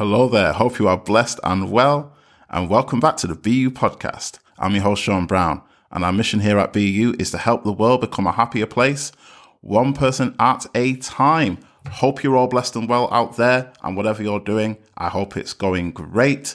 Hello 0.00 0.30
there. 0.30 0.54
Hope 0.54 0.78
you 0.78 0.88
are 0.88 0.96
blessed 0.96 1.40
and 1.44 1.70
well, 1.70 2.16
and 2.48 2.70
welcome 2.70 3.00
back 3.00 3.18
to 3.18 3.26
the 3.26 3.34
BU 3.34 3.72
podcast. 3.72 4.38
I'm 4.58 4.72
your 4.72 4.84
host, 4.84 5.02
Shaun 5.02 5.26
Browne, 5.26 5.60
and 5.92 6.02
our 6.06 6.10
mission 6.10 6.40
here 6.40 6.58
at 6.58 6.72
BU 6.72 7.16
is 7.18 7.30
to 7.32 7.36
help 7.36 7.64
the 7.64 7.72
world 7.74 8.00
become 8.00 8.26
a 8.26 8.32
happier 8.32 8.64
place, 8.64 9.12
one 9.60 9.92
person 9.92 10.34
at 10.40 10.64
a 10.74 10.94
time. 10.94 11.58
Hope 11.90 12.22
you're 12.22 12.34
all 12.34 12.46
blessed 12.46 12.76
and 12.76 12.88
well 12.88 13.12
out 13.12 13.36
there, 13.36 13.74
and 13.82 13.94
whatever 13.94 14.22
you're 14.22 14.40
doing, 14.40 14.78
I 14.96 15.10
hope 15.10 15.36
it's 15.36 15.52
going 15.52 15.90
great. 15.90 16.54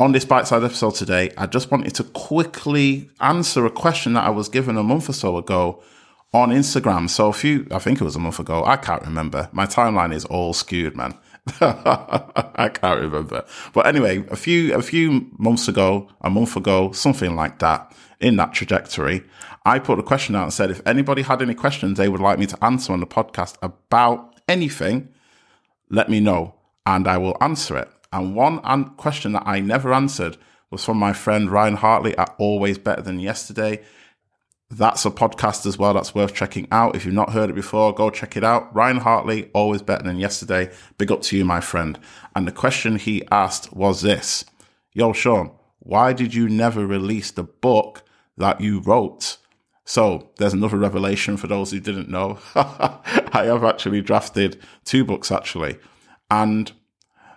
On 0.00 0.10
this 0.10 0.24
bite 0.24 0.48
sized 0.48 0.64
episode 0.64 0.96
today, 0.96 1.32
I 1.38 1.46
just 1.46 1.70
wanted 1.70 1.94
to 1.94 2.02
quickly 2.02 3.08
answer 3.20 3.66
a 3.66 3.70
question 3.70 4.14
that 4.14 4.26
I 4.26 4.30
was 4.30 4.48
given 4.48 4.76
a 4.76 4.82
month 4.82 5.08
or 5.08 5.12
so 5.12 5.36
ago 5.36 5.80
on 6.32 6.50
Instagram. 6.50 7.08
So 7.08 7.28
a 7.28 7.32
few, 7.32 7.68
I 7.70 7.78
think 7.78 8.00
it 8.00 8.04
was 8.04 8.16
a 8.16 8.18
month 8.18 8.40
ago, 8.40 8.64
I 8.64 8.78
can't 8.78 9.04
remember. 9.04 9.48
My 9.52 9.66
timeline 9.66 10.12
is 10.12 10.24
all 10.24 10.52
skewed, 10.54 10.96
man. 10.96 11.16
I 11.60 12.70
can't 12.72 13.00
remember. 13.00 13.44
But 13.72 13.86
anyway, 13.86 14.24
a 14.30 14.36
few 14.36 14.74
a 14.74 14.82
few 14.82 15.30
months 15.38 15.68
ago, 15.68 16.08
a 16.20 16.30
month 16.30 16.56
ago, 16.56 16.92
something 16.92 17.36
like 17.36 17.58
that, 17.60 17.94
in 18.20 18.36
that 18.36 18.52
trajectory, 18.52 19.24
I 19.64 19.78
put 19.78 19.98
a 19.98 20.02
question 20.02 20.34
out 20.34 20.44
and 20.44 20.52
said 20.52 20.70
if 20.70 20.82
anybody 20.86 21.22
had 21.22 21.42
any 21.42 21.54
questions 21.54 21.98
they 21.98 22.08
would 22.08 22.20
like 22.20 22.38
me 22.38 22.46
to 22.46 22.64
answer 22.64 22.92
on 22.92 23.00
the 23.00 23.06
podcast 23.06 23.56
about 23.62 24.34
anything, 24.48 25.08
let 25.90 26.08
me 26.08 26.20
know 26.20 26.54
and 26.86 27.06
I 27.06 27.18
will 27.18 27.36
answer 27.40 27.76
it. 27.76 27.88
And 28.12 28.34
one 28.34 28.60
an- 28.64 28.90
question 28.96 29.32
that 29.32 29.44
I 29.46 29.60
never 29.60 29.92
answered 29.92 30.36
was 30.70 30.84
from 30.84 30.98
my 30.98 31.12
friend 31.12 31.50
Ryan 31.50 31.76
Hartley 31.76 32.16
at 32.16 32.34
Always 32.38 32.78
Better 32.78 33.02
Than 33.02 33.20
Yesterday. 33.20 33.82
That's 34.70 35.06
a 35.06 35.10
podcast 35.10 35.64
as 35.64 35.78
well 35.78 35.94
that's 35.94 36.14
worth 36.14 36.34
checking 36.34 36.68
out. 36.70 36.94
If 36.94 37.06
you've 37.06 37.14
not 37.14 37.32
heard 37.32 37.48
it 37.48 37.54
before, 37.54 37.94
go 37.94 38.10
check 38.10 38.36
it 38.36 38.44
out. 38.44 38.74
Ryan 38.74 38.98
Hartley, 38.98 39.50
always 39.54 39.80
better 39.80 40.04
than 40.04 40.18
yesterday. 40.18 40.70
Big 40.98 41.10
up 41.10 41.22
to 41.22 41.38
you, 41.38 41.44
my 41.44 41.60
friend. 41.60 41.98
And 42.36 42.46
the 42.46 42.52
question 42.52 42.96
he 42.96 43.26
asked 43.30 43.72
was 43.72 44.02
this 44.02 44.44
Yo, 44.92 45.14
Shaun, 45.14 45.52
why 45.78 46.12
did 46.12 46.34
you 46.34 46.50
never 46.50 46.86
release 46.86 47.30
the 47.30 47.44
book 47.44 48.02
that 48.36 48.60
you 48.60 48.80
wrote? 48.80 49.38
So 49.86 50.32
there's 50.36 50.52
another 50.52 50.76
revelation 50.76 51.38
for 51.38 51.46
those 51.46 51.70
who 51.70 51.80
didn't 51.80 52.10
know. 52.10 52.38
I 52.54 53.44
have 53.44 53.64
actually 53.64 54.02
drafted 54.02 54.60
two 54.84 55.02
books, 55.02 55.32
actually. 55.32 55.78
And 56.30 56.70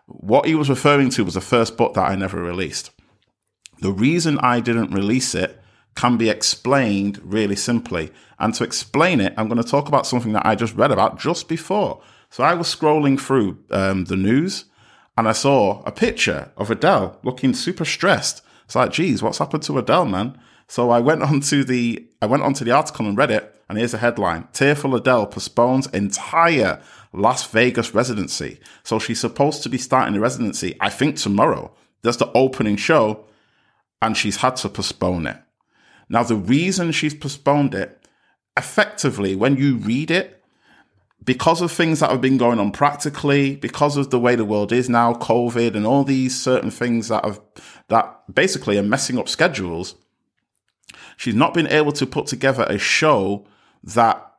what 0.08 0.46
he 0.46 0.56
was 0.56 0.70
referring 0.70 1.12
to 1.12 1.24
was 1.24 1.36
the 1.36 1.42
first 1.42 1.78
book 1.78 1.94
that 1.94 2.12
I 2.12 2.16
never 2.16 2.44
released. 2.44 2.92
The 3.80 3.94
reason 3.94 4.38
I 4.40 4.60
didn't 4.60 4.92
release 4.92 5.34
it 5.34 5.61
can 5.96 6.18
be 6.18 6.30
explained 6.30 7.20
really 7.24 7.56
simply. 7.56 8.12
And 8.40 8.54
to 8.56 8.64
explain 8.64 9.22
it, 9.22 9.34
I'm 9.38 9.48
going 9.48 9.62
to 9.62 9.70
talk 9.70 9.88
about 9.88 10.08
something 10.08 10.34
that 10.34 10.46
I 10.46 10.56
just 10.56 10.76
read 10.76 10.92
about 10.92 11.20
just 11.20 11.48
before. 11.48 12.02
So 12.30 12.44
I 12.44 12.54
was 12.54 12.74
scrolling 12.74 13.20
through 13.20 13.58
um, 13.72 14.06
the 14.06 14.16
news 14.16 14.66
and 15.18 15.28
I 15.28 15.34
saw 15.34 15.84
a 15.84 15.92
picture 15.92 16.52
of 16.58 16.72
Adele 16.72 17.20
looking 17.24 17.54
super 17.54 17.86
stressed. 17.86 18.42
It's 18.66 18.76
like, 18.76 18.92
geez, 18.92 19.22
what's 19.22 19.40
happened 19.40 19.64
to 19.64 19.78
Adele, 19.78 20.06
man? 20.06 20.40
So 20.68 20.90
I 20.90 21.00
went 21.00 21.22
onto 21.30 21.64
the 21.64 22.08
I 22.22 22.26
went 22.26 22.44
onto 22.44 22.64
the 22.64 22.72
article 22.72 23.06
and 23.06 23.18
read 23.18 23.32
it, 23.32 23.54
and 23.68 23.78
here's 23.78 23.94
a 23.94 23.98
headline: 23.98 24.48
Tearful 24.54 24.96
Adele 24.96 25.28
postpones 25.28 25.88
entire 25.88 26.82
Las 27.14 27.46
Vegas 27.48 27.94
residency. 27.94 28.60
So 28.84 28.98
she's 28.98 29.20
supposed 29.20 29.64
to 29.64 29.70
be 29.70 29.78
starting 29.78 30.14
the 30.14 30.22
residency, 30.22 30.78
I 30.80 30.90
think 30.90 31.18
tomorrow. 31.18 31.72
That's 32.04 32.18
the 32.18 32.32
opening 32.32 32.78
show, 32.78 33.26
and 34.02 34.16
she's 34.16 34.38
had 34.38 34.56
to 34.58 34.70
postpone 34.70 35.28
it. 35.28 35.38
Now, 36.12 36.24
the 36.24 36.36
reason 36.36 36.92
she's 36.92 37.14
postponed 37.14 37.74
it, 37.74 38.06
effectively, 38.58 39.34
when 39.34 39.56
you 39.56 39.78
read 39.78 40.12
it, 40.12 40.44
because 41.24 41.62
of 41.62 41.72
things 41.72 42.02
that 42.02 42.10
have 42.10 42.20
been 42.20 42.38
going 42.38 42.60
on 42.60 42.74
practically, 42.74 43.56
because 43.56 43.96
of 43.96 44.10
the 44.10 44.20
way 44.20 44.36
the 44.36 44.44
world 44.44 44.74
is 44.74 44.90
now, 44.90 45.14
COVID 45.14 45.74
and 45.74 45.88
all 45.88 46.04
these 46.04 46.38
certain 46.38 46.70
things 46.70 47.08
that 47.08 47.24
have 47.24 47.40
that 47.88 48.24
basically 48.34 48.78
are 48.78 48.84
messing 48.84 49.18
up 49.18 49.30
schedules, 49.30 49.96
she's 51.16 51.36
not 51.36 51.54
been 51.54 51.68
able 51.68 51.94
to 51.94 52.06
put 52.06 52.28
together 52.28 52.66
a 52.68 52.78
show 52.78 53.48
that 53.82 54.34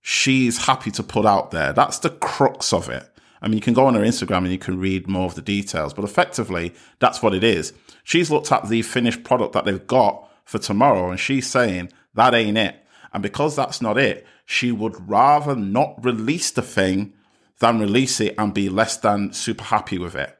she's 0.00 0.64
happy 0.64 0.90
to 0.92 1.02
put 1.02 1.26
out 1.26 1.50
there. 1.50 1.74
That's 1.74 1.98
the 1.98 2.10
crux 2.10 2.72
of 2.72 2.88
it. 2.88 3.06
I 3.42 3.48
mean, 3.48 3.58
you 3.58 3.62
can 3.62 3.74
go 3.74 3.84
on 3.84 3.94
her 3.94 4.00
Instagram 4.00 4.38
and 4.38 4.52
you 4.52 4.58
can 4.58 4.78
read 4.78 5.06
more 5.08 5.26
of 5.26 5.34
the 5.34 5.42
details, 5.42 5.92
but 5.92 6.06
effectively, 6.06 6.72
that's 7.00 7.22
what 7.22 7.34
it 7.34 7.44
is. 7.44 7.74
She's 8.02 8.30
looked 8.30 8.50
at 8.50 8.68
the 8.70 8.80
finished 8.80 9.24
product 9.24 9.52
that 9.52 9.66
they've 9.66 9.86
got 9.86 10.27
for 10.48 10.58
tomorrow. 10.58 11.10
And 11.10 11.20
she's 11.20 11.46
saying 11.46 11.92
that 12.14 12.32
ain't 12.32 12.56
it. 12.56 12.74
And 13.12 13.22
because 13.22 13.54
that's 13.54 13.82
not 13.82 13.98
it, 13.98 14.26
she 14.46 14.72
would 14.72 15.08
rather 15.08 15.54
not 15.54 16.02
release 16.02 16.50
the 16.50 16.62
thing 16.62 17.12
than 17.60 17.78
release 17.78 18.18
it 18.18 18.34
and 18.38 18.54
be 18.54 18.70
less 18.70 18.96
than 18.96 19.32
super 19.34 19.64
happy 19.64 19.98
with 19.98 20.14
it. 20.14 20.36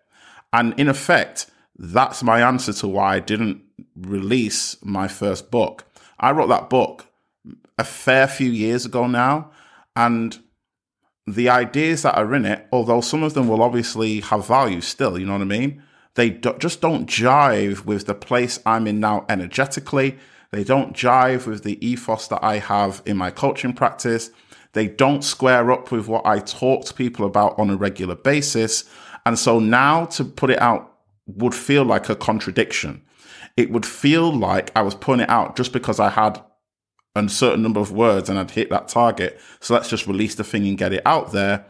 And 0.50 0.78
in 0.80 0.88
effect, 0.88 1.50
that's 1.76 2.22
my 2.22 2.40
answer 2.40 2.72
to 2.72 2.88
why 2.88 3.16
I 3.16 3.20
didn't 3.20 3.62
release 3.94 4.76
my 4.82 5.08
first 5.08 5.50
book. 5.50 5.84
I 6.18 6.30
wrote 6.30 6.48
that 6.48 6.70
book 6.70 7.06
a 7.76 7.84
fair 7.84 8.26
few 8.26 8.50
years 8.50 8.86
ago 8.86 9.06
now. 9.06 9.50
And 9.94 10.38
the 11.26 11.50
ideas 11.50 12.02
that 12.02 12.16
are 12.16 12.34
in 12.34 12.46
it, 12.46 12.66
although 12.72 13.02
some 13.02 13.22
of 13.22 13.34
them 13.34 13.46
will 13.46 13.62
obviously 13.62 14.20
have 14.20 14.46
value 14.46 14.80
still, 14.80 15.18
you 15.18 15.26
know 15.26 15.34
what 15.34 15.42
I 15.42 15.44
mean? 15.44 15.82
They 16.18 16.30
do, 16.30 16.56
just 16.58 16.80
don't 16.80 17.08
jive 17.08 17.84
with 17.84 18.06
the 18.06 18.14
place 18.14 18.58
I'm 18.66 18.88
in 18.88 18.98
now 18.98 19.24
energetically. 19.28 20.18
They 20.50 20.64
don't 20.64 20.92
jive 20.92 21.46
with 21.46 21.62
the 21.62 21.78
ethos 21.86 22.26
that 22.26 22.42
I 22.42 22.58
have 22.58 23.02
in 23.06 23.16
my 23.16 23.30
coaching 23.30 23.72
practice. 23.72 24.32
They 24.72 24.88
don't 24.88 25.22
square 25.22 25.70
up 25.70 25.92
with 25.92 26.08
what 26.08 26.26
I 26.26 26.40
talk 26.40 26.86
to 26.86 26.94
people 26.94 27.24
about 27.24 27.56
on 27.56 27.70
a 27.70 27.76
regular 27.76 28.16
basis. 28.16 28.82
And 29.24 29.38
so 29.38 29.60
now 29.60 30.06
to 30.06 30.24
put 30.24 30.50
it 30.50 30.60
out 30.60 30.92
would 31.28 31.54
feel 31.54 31.84
like 31.84 32.08
a 32.08 32.16
contradiction. 32.16 33.02
It 33.56 33.70
would 33.70 33.86
feel 33.86 34.32
like 34.36 34.72
I 34.74 34.82
was 34.82 34.96
putting 34.96 35.22
it 35.22 35.30
out 35.30 35.54
just 35.54 35.72
because 35.72 36.00
I 36.00 36.10
had 36.10 36.42
a 37.14 37.28
certain 37.28 37.62
number 37.62 37.78
of 37.78 37.92
words 37.92 38.28
and 38.28 38.40
I'd 38.40 38.50
hit 38.50 38.70
that 38.70 38.88
target. 38.88 39.40
So 39.60 39.72
let's 39.72 39.88
just 39.88 40.08
release 40.08 40.34
the 40.34 40.42
thing 40.42 40.66
and 40.66 40.76
get 40.76 40.92
it 40.92 41.02
out 41.06 41.30
there. 41.30 41.64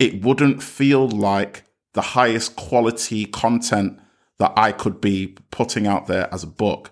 It 0.00 0.24
wouldn't 0.24 0.60
feel 0.60 1.08
like 1.08 1.62
the 1.92 2.00
highest 2.00 2.56
quality 2.56 3.26
content 3.26 3.98
that 4.38 4.52
I 4.56 4.72
could 4.72 5.00
be 5.00 5.36
putting 5.50 5.86
out 5.86 6.06
there 6.06 6.32
as 6.32 6.42
a 6.42 6.48
book. 6.48 6.90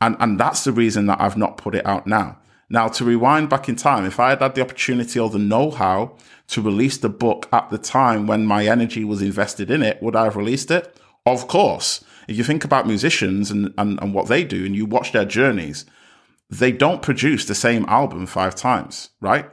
And, 0.00 0.16
and 0.20 0.38
that's 0.38 0.64
the 0.64 0.72
reason 0.72 1.06
that 1.06 1.20
I've 1.20 1.36
not 1.36 1.56
put 1.56 1.74
it 1.74 1.86
out 1.86 2.06
now. 2.06 2.38
Now, 2.70 2.88
to 2.88 3.04
rewind 3.04 3.50
back 3.50 3.68
in 3.68 3.76
time, 3.76 4.04
if 4.04 4.18
I 4.18 4.30
had 4.30 4.40
had 4.40 4.54
the 4.54 4.62
opportunity 4.62 5.18
or 5.20 5.28
the 5.28 5.38
know 5.38 5.70
how 5.70 6.16
to 6.48 6.62
release 6.62 6.96
the 6.96 7.08
book 7.08 7.48
at 7.52 7.70
the 7.70 7.78
time 7.78 8.26
when 8.26 8.46
my 8.46 8.66
energy 8.66 9.04
was 9.04 9.22
invested 9.22 9.70
in 9.70 9.82
it, 9.82 10.02
would 10.02 10.16
I 10.16 10.24
have 10.24 10.36
released 10.36 10.70
it? 10.70 10.98
Of 11.26 11.48
course. 11.48 12.04
If 12.26 12.36
you 12.36 12.44
think 12.44 12.64
about 12.64 12.86
musicians 12.86 13.50
and, 13.50 13.72
and, 13.76 14.00
and 14.00 14.14
what 14.14 14.28
they 14.28 14.44
do 14.44 14.64
and 14.64 14.74
you 14.74 14.86
watch 14.86 15.12
their 15.12 15.24
journeys, 15.24 15.84
they 16.50 16.72
don't 16.72 17.02
produce 17.02 17.44
the 17.44 17.54
same 17.54 17.84
album 17.86 18.26
five 18.26 18.54
times, 18.54 19.10
right? 19.20 19.48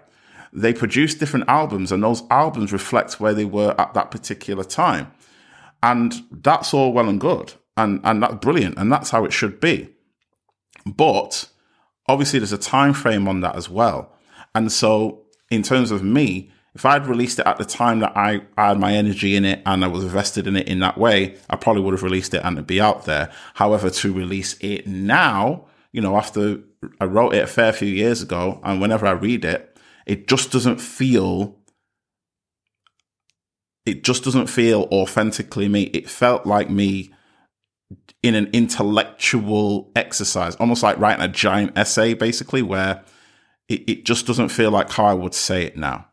They 0.53 0.73
produce 0.73 1.15
different 1.15 1.47
albums 1.47 1.91
and 1.91 2.03
those 2.03 2.23
albums 2.29 2.73
reflect 2.73 3.19
where 3.19 3.33
they 3.33 3.45
were 3.45 3.75
at 3.79 3.93
that 3.93 4.11
particular 4.11 4.63
time. 4.63 5.11
And 5.83 6.13
that's 6.31 6.73
all 6.73 6.93
well 6.93 7.09
and 7.09 7.19
good. 7.19 7.53
And, 7.77 8.01
and 8.03 8.21
that's 8.21 8.35
brilliant. 8.35 8.77
And 8.77 8.91
that's 8.91 9.09
how 9.09 9.25
it 9.25 9.33
should 9.33 9.59
be. 9.59 9.89
But 10.85 11.49
obviously 12.07 12.39
there's 12.39 12.51
a 12.51 12.57
time 12.57 12.93
frame 12.93 13.27
on 13.27 13.41
that 13.41 13.55
as 13.55 13.69
well. 13.69 14.13
And 14.53 14.71
so 14.71 15.23
in 15.49 15.63
terms 15.63 15.91
of 15.91 16.03
me, 16.03 16.51
if 16.73 16.85
I'd 16.85 17.07
released 17.07 17.39
it 17.39 17.45
at 17.45 17.57
the 17.57 17.65
time 17.65 17.99
that 17.99 18.15
I, 18.15 18.41
I, 18.57 18.69
had 18.69 18.79
my 18.79 18.93
energy 18.93 19.35
in 19.35 19.43
it 19.43 19.61
and 19.65 19.83
I 19.83 19.87
was 19.87 20.03
invested 20.03 20.47
in 20.47 20.55
it 20.55 20.67
in 20.67 20.79
that 20.79 20.97
way, 20.97 21.37
I 21.49 21.57
probably 21.57 21.81
would 21.81 21.93
have 21.93 22.03
released 22.03 22.33
it 22.33 22.41
and 22.43 22.57
it'd 22.57 22.67
be 22.67 22.79
out 22.79 23.05
there. 23.05 23.29
However, 23.55 23.89
to 23.89 24.13
release 24.13 24.55
it 24.61 24.87
now, 24.87 25.65
you 25.91 26.01
know, 26.01 26.15
after 26.15 26.59
I 26.99 27.05
wrote 27.05 27.33
it 27.33 27.43
a 27.43 27.47
fair 27.47 27.73
few 27.73 27.89
years 27.89 28.21
ago 28.21 28.61
and 28.63 28.79
whenever 28.79 29.05
I 29.05 29.11
read 29.11 29.43
it, 29.43 29.70
it 30.05 30.27
just 30.27 30.51
doesn't 30.51 30.79
feel 30.79 31.57
it 33.85 34.03
just 34.03 34.23
doesn't 34.23 34.47
feel 34.47 34.87
authentically 34.91 35.67
me. 35.67 35.83
It 35.85 36.09
felt 36.09 36.45
like 36.45 36.69
me 36.69 37.11
in 38.21 38.35
an 38.35 38.47
intellectual 38.53 39.91
exercise, 39.95 40.55
almost 40.57 40.83
like 40.83 40.99
writing 40.99 41.23
a 41.25 41.27
giant 41.27 41.77
essay, 41.77 42.13
basically, 42.13 42.61
where 42.61 43.03
it, 43.67 43.89
it 43.89 44.05
just 44.05 44.27
doesn't 44.27 44.49
feel 44.49 44.69
like 44.69 44.91
how 44.91 45.05
I 45.05 45.13
would 45.13 45.33
say 45.33 45.63
it 45.63 45.77
now. 45.77 46.07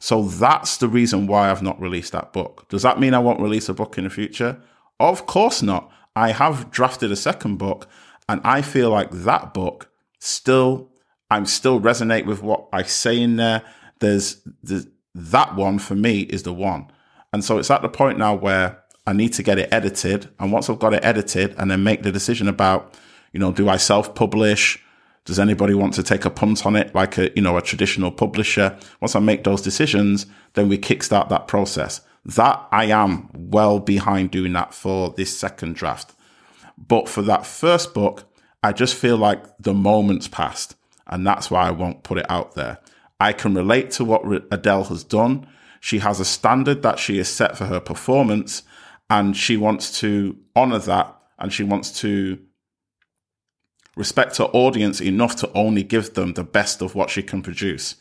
So 0.00 0.22
that's 0.22 0.78
the 0.78 0.88
reason 0.88 1.26
why 1.26 1.50
I've 1.50 1.62
not 1.62 1.80
released 1.80 2.12
that 2.12 2.32
book. 2.32 2.66
Does 2.68 2.82
that 2.82 2.98
mean 2.98 3.14
I 3.14 3.18
won't 3.18 3.40
release 3.40 3.68
a 3.68 3.74
book 3.74 3.96
in 3.98 4.04
the 4.04 4.10
future? 4.10 4.60
Of 4.98 5.26
course 5.26 5.62
not. 5.62 5.92
I 6.16 6.32
have 6.32 6.70
drafted 6.70 7.12
a 7.12 7.16
second 7.16 7.58
book, 7.58 7.86
and 8.28 8.40
I 8.42 8.62
feel 8.62 8.90
like 8.90 9.10
that 9.10 9.54
book 9.54 9.90
still 10.18 10.89
I'm 11.30 11.46
still 11.46 11.80
resonate 11.80 12.26
with 12.26 12.42
what 12.42 12.68
I 12.72 12.82
say 12.82 13.20
in 13.20 13.36
there. 13.36 13.62
There's, 14.00 14.40
the 14.62 14.90
that 15.14 15.56
one 15.56 15.78
for 15.78 15.94
me 15.94 16.20
is 16.20 16.42
the 16.42 16.52
one. 16.52 16.90
And 17.32 17.44
so 17.44 17.58
it's 17.58 17.70
at 17.70 17.82
the 17.82 17.88
point 17.88 18.18
now 18.18 18.34
where 18.34 18.82
I 19.06 19.12
need 19.12 19.32
to 19.34 19.42
get 19.42 19.58
it 19.58 19.72
edited. 19.72 20.28
And 20.38 20.52
once 20.52 20.68
I've 20.68 20.78
got 20.78 20.94
it 20.94 21.04
edited 21.04 21.54
and 21.58 21.70
then 21.70 21.82
make 21.82 22.02
the 22.02 22.12
decision 22.12 22.48
about, 22.48 22.94
you 23.32 23.40
know, 23.40 23.52
do 23.52 23.68
I 23.68 23.76
self 23.76 24.14
publish? 24.14 24.82
Does 25.24 25.38
anybody 25.38 25.74
want 25.74 25.94
to 25.94 26.02
take 26.02 26.24
a 26.24 26.30
punt 26.30 26.64
on 26.64 26.76
it 26.76 26.94
like 26.94 27.18
a, 27.18 27.30
you 27.36 27.42
know, 27.42 27.56
a 27.56 27.62
traditional 27.62 28.10
publisher? 28.10 28.76
Once 29.00 29.14
I 29.14 29.20
make 29.20 29.44
those 29.44 29.62
decisions, 29.62 30.26
then 30.54 30.68
we 30.68 30.78
kickstart 30.78 31.28
that 31.28 31.46
process. 31.46 32.00
That 32.24 32.66
I 32.70 32.86
am 32.86 33.28
well 33.32 33.78
behind 33.78 34.30
doing 34.30 34.52
that 34.54 34.74
for 34.74 35.10
this 35.10 35.36
second 35.36 35.74
draft. 35.74 36.14
But 36.76 37.08
for 37.08 37.22
that 37.22 37.46
first 37.46 37.94
book, 37.94 38.24
I 38.62 38.72
just 38.72 38.94
feel 38.94 39.16
like 39.16 39.44
the 39.58 39.74
moment's 39.74 40.28
passed. 40.28 40.74
And 41.10 41.26
that's 41.26 41.50
why 41.50 41.66
I 41.66 41.72
won't 41.72 42.04
put 42.04 42.18
it 42.18 42.30
out 42.30 42.54
there. 42.54 42.78
I 43.18 43.34
can 43.34 43.54
relate 43.54 43.90
to 43.92 44.04
what 44.04 44.22
Adele 44.50 44.84
has 44.84 45.04
done. 45.04 45.46
She 45.80 45.98
has 45.98 46.20
a 46.20 46.24
standard 46.24 46.82
that 46.82 46.98
she 46.98 47.18
has 47.18 47.28
set 47.28 47.58
for 47.58 47.66
her 47.66 47.80
performance, 47.80 48.62
and 49.10 49.36
she 49.36 49.56
wants 49.56 49.98
to 50.00 50.38
honor 50.54 50.78
that 50.78 51.16
and 51.38 51.52
she 51.52 51.64
wants 51.64 51.90
to 52.00 52.38
respect 53.96 54.36
her 54.36 54.44
audience 54.44 55.00
enough 55.00 55.36
to 55.36 55.50
only 55.52 55.82
give 55.82 56.14
them 56.14 56.34
the 56.34 56.44
best 56.44 56.80
of 56.80 56.94
what 56.94 57.10
she 57.10 57.22
can 57.22 57.42
produce. 57.42 57.96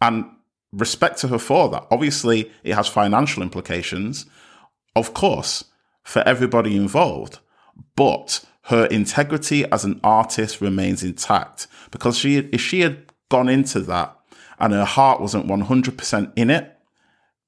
And 0.00 0.26
respect 0.72 1.18
to 1.18 1.28
her 1.28 1.38
for 1.38 1.68
that. 1.70 1.86
Obviously, 1.90 2.50
it 2.62 2.74
has 2.74 2.88
financial 2.88 3.42
implications, 3.42 4.26
of 4.94 5.14
course, 5.14 5.64
for 6.02 6.20
everybody 6.26 6.76
involved, 6.76 7.38
but 7.96 8.44
her 8.66 8.86
integrity 8.86 9.64
as 9.72 9.84
an 9.84 10.00
artist 10.04 10.60
remains 10.60 11.02
intact 11.02 11.66
because 11.90 12.16
she, 12.16 12.38
if 12.38 12.60
she 12.60 12.80
had 12.80 13.12
gone 13.28 13.48
into 13.48 13.80
that 13.80 14.16
and 14.58 14.72
her 14.72 14.84
heart 14.84 15.20
wasn't 15.20 15.46
100% 15.46 16.32
in 16.36 16.50
it, 16.50 16.76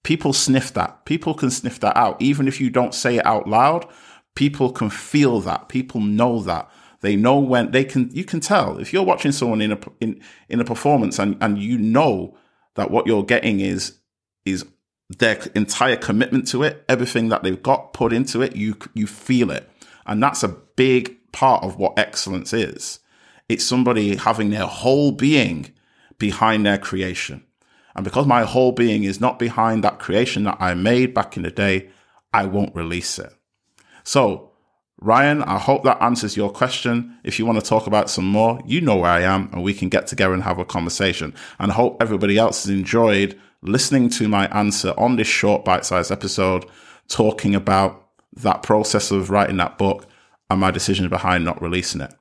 people 0.03 0.33
sniff 0.33 0.73
that. 0.75 1.05
People 1.05 1.35
can 1.35 1.51
sniff 1.51 1.79
that 1.81 1.97
out. 1.97 2.21
Even 2.21 2.49
if 2.49 2.61
you 2.61 2.69
don't 2.71 2.95
say 2.95 3.17
it 3.19 3.27
out 3.27 3.49
loud, 3.49 3.87
people 4.35 4.73
can 4.73 4.91
feel 4.91 5.41
that. 5.41 5.69
People 5.69 6.01
know 6.01 6.41
that. 6.43 6.69
They 7.01 7.17
know 7.17 7.39
when 7.39 7.71
they 7.71 7.85
can, 7.85 8.11
you 8.13 8.25
can 8.25 8.41
tell 8.41 8.79
if 8.79 8.93
you're 8.93 9.03
watching 9.03 9.33
someone 9.33 9.61
in 9.61 9.73
a, 9.73 9.79
in, 10.01 10.21
in 10.49 10.61
a 10.61 10.65
performance 10.65 11.19
and, 11.19 11.37
and 11.41 11.59
you 11.59 11.79
know 11.79 12.37
that 12.77 12.91
what 12.91 13.07
you're 13.07 13.25
getting 13.25 13.61
is, 13.61 13.99
is 14.45 14.65
their 15.11 15.39
entire 15.55 15.97
commitment 15.97 16.49
to 16.49 16.63
it, 16.63 16.83
everything 16.89 17.29
that 17.29 17.43
they've 17.43 17.63
got 17.63 17.93
put 17.93 18.13
into 18.13 18.41
it, 18.41 18.57
you, 18.57 18.77
you 18.95 19.07
feel 19.07 19.51
it. 19.51 19.69
And 20.07 20.23
that's 20.23 20.43
a 20.43 20.49
big 20.49 21.17
part 21.33 21.65
of 21.65 21.79
what 21.79 21.99
excellence 21.99 22.53
is. 22.53 23.01
It's 23.49 23.65
somebody 23.65 24.17
having 24.17 24.51
their 24.51 24.67
whole 24.67 25.13
being 25.13 25.73
behind 26.19 26.65
their 26.65 26.79
creation. 26.79 27.45
And 27.95 28.05
because 28.05 28.27
my 28.27 28.45
whole 28.45 28.73
being 28.73 29.05
is 29.05 29.21
not 29.21 29.39
behind 29.39 29.85
that 29.85 29.99
creation 29.99 30.45
that 30.45 30.57
I 30.61 30.75
made 30.75 31.15
back 31.15 31.37
in 31.37 31.43
the 31.43 31.51
day, 31.51 31.91
I 32.33 32.47
won't 32.47 32.75
release 32.75 33.19
it. 33.19 33.33
So, 34.03 34.51
Ryan, 35.01 35.43
I 35.43 35.59
hope 35.59 35.85
that 35.85 36.03
answers 36.03 36.37
your 36.37 36.51
question. 36.51 37.19
If 37.25 37.39
you 37.39 37.47
want 37.47 37.61
to 37.61 37.69
talk 37.69 37.87
about 37.87 38.11
some 38.11 38.25
more, 38.25 38.61
you 38.65 38.81
know 38.81 38.97
where 38.97 39.11
I 39.11 39.23
am 39.23 39.51
and 39.53 39.63
we 39.63 39.75
can 39.75 39.89
get 39.89 40.07
together 40.07 40.35
and 40.35 40.43
have 40.43 40.59
a 40.59 40.65
conversation. 40.65 41.35
And 41.59 41.71
I 41.71 41.75
hope 41.75 41.99
everybody 42.01 42.39
else 42.39 42.65
has 42.65 42.71
enjoyed 42.71 43.39
listening 43.63 44.09
to 44.11 44.29
my 44.29 44.47
answer 44.49 44.95
on 44.97 45.17
this 45.17 45.27
short 45.27 45.65
bite 45.65 45.85
sized 45.85 46.13
episode, 46.13 46.65
talking 47.09 47.55
about 47.55 48.04
that 48.37 48.63
process 48.63 49.11
of 49.11 49.31
writing 49.31 49.57
that 49.59 49.79
book 49.79 50.07
and 50.51 50.61
my 50.61 50.71
decision 50.71 51.09
behind 51.09 51.45
not 51.45 51.63
releasing 51.63 52.01
it. 52.01 52.15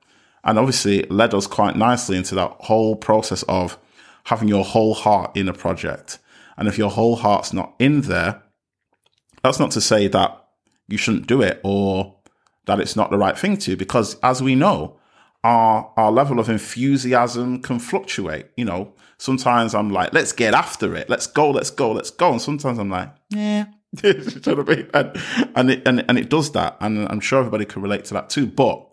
And 0.44 0.58
obviously, 0.58 1.00
it 1.00 1.10
led 1.10 1.34
us 1.34 1.46
quite 1.46 1.76
nicely 1.76 2.16
into 2.16 2.34
that 2.34 2.56
whole 2.60 2.96
process 2.96 3.42
of 3.44 3.78
having 4.24 4.48
your 4.48 4.64
whole 4.64 4.94
heart 4.94 5.36
in 5.36 5.48
a 5.48 5.52
project. 5.52 6.18
And 6.56 6.68
if 6.68 6.78
your 6.78 6.90
whole 6.90 7.16
heart's 7.16 7.52
not 7.52 7.74
in 7.78 8.02
there, 8.02 8.42
that's 9.42 9.58
not 9.58 9.70
to 9.72 9.80
say 9.80 10.08
that 10.08 10.44
you 10.88 10.98
shouldn't 10.98 11.26
do 11.26 11.42
it 11.42 11.60
or 11.64 12.16
that 12.66 12.80
it's 12.80 12.96
not 12.96 13.10
the 13.10 13.18
right 13.18 13.38
thing 13.38 13.56
to, 13.58 13.76
because 13.76 14.16
as 14.20 14.42
we 14.42 14.54
know, 14.54 14.98
our 15.42 15.92
our 15.96 16.10
level 16.10 16.40
of 16.40 16.48
enthusiasm 16.48 17.60
can 17.60 17.78
fluctuate. 17.78 18.46
You 18.56 18.64
know, 18.64 18.94
sometimes 19.18 19.74
I'm 19.74 19.90
like, 19.90 20.12
let's 20.14 20.32
get 20.32 20.54
after 20.54 20.94
it, 20.96 21.10
let's 21.10 21.26
go, 21.26 21.50
let's 21.50 21.70
go, 21.70 21.92
let's 21.92 22.10
go, 22.10 22.32
and 22.32 22.40
sometimes 22.40 22.78
I'm 22.78 22.90
like, 22.90 23.10
yeah. 23.30 23.66
you 24.02 24.14
know 24.46 24.54
what 24.62 24.70
I 24.70 24.74
mean? 24.74 24.90
And, 24.94 25.22
and 25.54 25.70
it 25.70 25.82
and, 25.86 26.04
and 26.08 26.18
it 26.18 26.28
does 26.28 26.52
that, 26.52 26.76
and 26.80 27.08
I'm 27.08 27.20
sure 27.20 27.38
everybody 27.38 27.64
can 27.64 27.82
relate 27.82 28.04
to 28.06 28.14
that 28.14 28.30
too. 28.30 28.46
But 28.46 28.86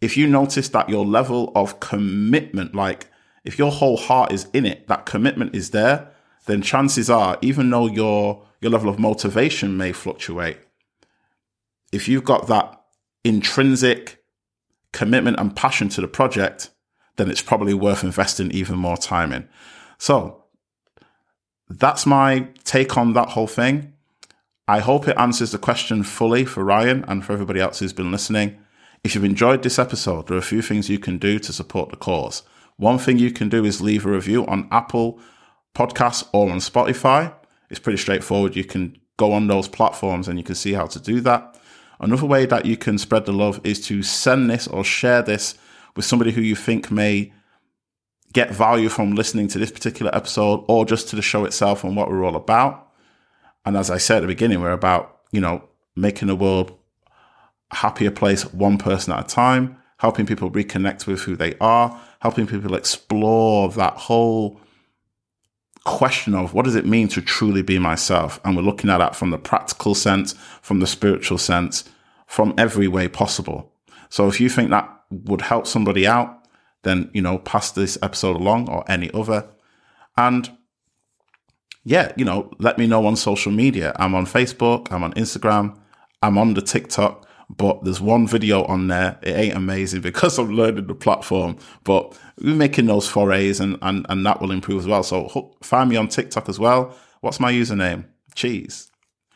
if 0.00 0.16
you 0.16 0.26
notice 0.26 0.68
that 0.70 0.88
your 0.88 1.04
level 1.06 1.52
of 1.54 1.80
commitment, 1.80 2.74
like 2.74 3.08
if 3.44 3.58
your 3.58 3.70
whole 3.70 3.96
heart 3.96 4.32
is 4.32 4.48
in 4.52 4.66
it, 4.66 4.88
that 4.88 5.06
commitment 5.06 5.54
is 5.54 5.70
there, 5.70 6.10
then 6.46 6.62
chances 6.62 7.08
are, 7.08 7.38
even 7.42 7.70
though 7.70 7.86
your 7.86 8.44
your 8.60 8.70
level 8.70 8.88
of 8.88 8.98
motivation 8.98 9.76
may 9.76 9.92
fluctuate, 9.92 10.58
if 11.92 12.08
you've 12.08 12.24
got 12.24 12.46
that 12.48 12.82
intrinsic 13.24 14.24
commitment 14.92 15.38
and 15.38 15.54
passion 15.56 15.88
to 15.90 16.00
the 16.00 16.08
project, 16.08 16.70
then 17.16 17.30
it's 17.30 17.42
probably 17.42 17.74
worth 17.74 18.04
investing 18.04 18.50
even 18.50 18.76
more 18.76 18.96
time 18.96 19.32
in. 19.32 19.48
So 19.98 20.44
that's 21.68 22.06
my 22.06 22.48
take 22.64 22.96
on 22.96 23.12
that 23.14 23.30
whole 23.30 23.46
thing. 23.46 23.93
I 24.66 24.80
hope 24.80 25.06
it 25.06 25.18
answers 25.18 25.52
the 25.52 25.58
question 25.58 26.02
fully 26.02 26.46
for 26.46 26.64
Ryan 26.64 27.04
and 27.06 27.22
for 27.22 27.34
everybody 27.34 27.60
else 27.60 27.80
who's 27.80 27.92
been 27.92 28.10
listening. 28.10 28.56
If 29.02 29.14
you've 29.14 29.24
enjoyed 29.24 29.62
this 29.62 29.78
episode, 29.78 30.26
there 30.26 30.36
are 30.36 30.40
a 30.40 30.42
few 30.42 30.62
things 30.62 30.88
you 30.88 30.98
can 30.98 31.18
do 31.18 31.38
to 31.40 31.52
support 31.52 31.90
the 31.90 31.96
cause. 31.96 32.42
One 32.76 32.98
thing 32.98 33.18
you 33.18 33.30
can 33.30 33.50
do 33.50 33.66
is 33.66 33.82
leave 33.82 34.06
a 34.06 34.10
review 34.10 34.46
on 34.46 34.66
Apple 34.70 35.20
Podcasts 35.74 36.26
or 36.32 36.50
on 36.50 36.58
Spotify. 36.58 37.34
It's 37.68 37.78
pretty 37.78 37.98
straightforward. 37.98 38.56
You 38.56 38.64
can 38.64 38.98
go 39.18 39.32
on 39.32 39.48
those 39.48 39.68
platforms 39.68 40.28
and 40.28 40.38
you 40.38 40.44
can 40.44 40.54
see 40.54 40.72
how 40.72 40.86
to 40.86 40.98
do 40.98 41.20
that. 41.20 41.60
Another 42.00 42.26
way 42.26 42.46
that 42.46 42.64
you 42.64 42.78
can 42.78 42.96
spread 42.96 43.26
the 43.26 43.32
love 43.32 43.60
is 43.64 43.86
to 43.88 44.02
send 44.02 44.48
this 44.48 44.66
or 44.66 44.82
share 44.82 45.20
this 45.20 45.56
with 45.94 46.06
somebody 46.06 46.32
who 46.32 46.40
you 46.40 46.56
think 46.56 46.90
may 46.90 47.32
get 48.32 48.50
value 48.50 48.88
from 48.88 49.14
listening 49.14 49.46
to 49.48 49.58
this 49.58 49.70
particular 49.70 50.12
episode 50.14 50.64
or 50.68 50.86
just 50.86 51.08
to 51.08 51.16
the 51.16 51.22
show 51.22 51.44
itself 51.44 51.84
and 51.84 51.96
what 51.96 52.08
we're 52.08 52.24
all 52.24 52.34
about. 52.34 52.83
And 53.64 53.76
as 53.76 53.90
I 53.90 53.98
said 53.98 54.18
at 54.18 54.20
the 54.22 54.26
beginning, 54.26 54.60
we're 54.60 54.72
about, 54.72 55.20
you 55.32 55.40
know, 55.40 55.64
making 55.96 56.28
the 56.28 56.36
world 56.36 56.76
a 57.70 57.76
happier 57.76 58.10
place 58.10 58.44
one 58.52 58.78
person 58.78 59.12
at 59.12 59.24
a 59.24 59.34
time, 59.34 59.76
helping 59.98 60.26
people 60.26 60.50
reconnect 60.50 61.06
with 61.06 61.22
who 61.22 61.36
they 61.36 61.54
are, 61.60 62.00
helping 62.20 62.46
people 62.46 62.74
explore 62.74 63.70
that 63.70 63.94
whole 63.94 64.60
question 65.84 66.34
of 66.34 66.54
what 66.54 66.64
does 66.64 66.74
it 66.74 66.86
mean 66.86 67.08
to 67.08 67.20
truly 67.20 67.62
be 67.62 67.78
myself? 67.78 68.40
And 68.44 68.56
we're 68.56 68.62
looking 68.62 68.90
at 68.90 68.98
that 68.98 69.14
from 69.14 69.30
the 69.30 69.38
practical 69.38 69.94
sense, 69.94 70.34
from 70.62 70.80
the 70.80 70.86
spiritual 70.86 71.38
sense, 71.38 71.84
from 72.26 72.54
every 72.58 72.88
way 72.88 73.08
possible. 73.08 73.72
So 74.08 74.28
if 74.28 74.40
you 74.40 74.48
think 74.48 74.70
that 74.70 74.90
would 75.10 75.42
help 75.42 75.66
somebody 75.66 76.06
out, 76.06 76.46
then, 76.82 77.10
you 77.12 77.22
know, 77.22 77.38
pass 77.38 77.70
this 77.70 77.98
episode 78.02 78.36
along 78.36 78.68
or 78.68 78.84
any 78.90 79.10
other. 79.12 79.48
And 80.16 80.50
yeah, 81.84 82.12
you 82.16 82.24
know, 82.24 82.50
let 82.58 82.78
me 82.78 82.86
know 82.86 83.06
on 83.06 83.16
social 83.16 83.52
media. 83.52 83.92
I'm 83.96 84.14
on 84.14 84.26
Facebook, 84.26 84.90
I'm 84.90 85.02
on 85.02 85.12
Instagram, 85.14 85.78
I'm 86.22 86.38
on 86.38 86.54
the 86.54 86.62
TikTok 86.62 87.24
but 87.50 87.84
there's 87.84 88.00
one 88.00 88.26
video 88.26 88.64
on 88.64 88.88
there. 88.88 89.18
It 89.22 89.36
ain't 89.36 89.56
amazing 89.56 90.00
because 90.00 90.38
I'm 90.38 90.50
learning 90.50 90.86
the 90.86 90.94
platform, 90.94 91.56
but 91.84 92.18
we're 92.40 92.54
making 92.54 92.86
those 92.86 93.08
forays 93.08 93.60
and, 93.60 93.78
and, 93.82 94.06
and 94.08 94.24
that 94.26 94.40
will 94.40 94.50
improve 94.50 94.80
as 94.80 94.86
well. 94.86 95.02
So 95.02 95.54
find 95.62 95.90
me 95.90 95.96
on 95.96 96.08
TikTok 96.08 96.48
as 96.48 96.58
well. 96.58 96.96
What's 97.20 97.40
my 97.40 97.52
username? 97.52 98.06
Cheese. 98.34 98.90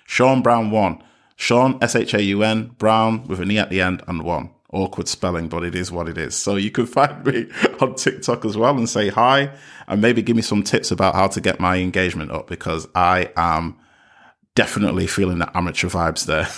Shaun 0.07 0.43
Browne 0.43 0.71
one. 0.71 1.03
Shaun, 1.37 1.79
S 1.81 1.95
H 1.95 2.15
A 2.15 2.23
U 2.23 2.43
N, 2.43 2.75
Browne 2.79 3.25
with 3.29 3.41
an 3.41 3.51
E 3.51 3.59
at 3.59 3.71
the 3.71 3.81
end 3.81 4.03
and 4.09 4.23
one. 4.23 4.51
Awkward 4.71 5.09
spelling, 5.09 5.49
but 5.49 5.65
it 5.65 5.75
is 5.75 5.91
what 5.91 6.09
it 6.09 6.19
is. 6.19 6.37
So 6.37 6.57
you 6.57 6.71
can 6.71 6.87
find 6.99 7.25
me 7.25 7.49
on 7.81 7.95
TikTok 7.95 8.45
as 8.45 8.57
well 8.57 8.77
and 8.77 8.89
say 8.89 9.09
hi 9.09 9.51
and 9.87 10.03
maybe 10.03 10.23
give 10.23 10.37
me 10.37 10.43
some 10.43 10.63
tips 10.63 10.91
about 10.91 11.15
how 11.15 11.29
to 11.29 11.41
get 11.41 11.61
my 11.61 11.77
engagement 11.77 12.31
up 12.31 12.49
because 12.49 12.87
I 12.95 13.33
am 13.37 13.77
definitely 14.55 15.07
feeling 15.07 15.39
the 15.39 15.57
amateur 15.57 15.89
vibes 15.89 16.27
there. 16.27 16.49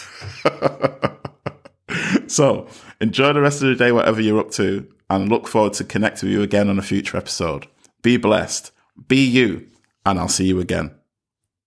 so 2.28 2.66
enjoy 3.00 3.32
the 3.32 3.40
rest 3.40 3.62
of 3.62 3.68
the 3.68 3.74
day, 3.76 3.92
whatever 3.92 4.20
you're 4.20 4.40
up 4.40 4.50
to, 4.52 4.86
and 5.08 5.28
look 5.28 5.46
forward 5.46 5.74
to 5.74 5.84
connecting 5.84 6.28
with 6.28 6.36
you 6.36 6.42
again 6.42 6.68
on 6.68 6.78
a 6.78 6.82
future 6.82 7.16
episode. 7.16 7.66
Be 8.02 8.16
blessed, 8.16 8.72
be 9.08 9.24
you, 9.24 9.68
and 10.06 10.18
I'll 10.18 10.28
see 10.28 10.46
you 10.46 10.60
again. 10.60 10.92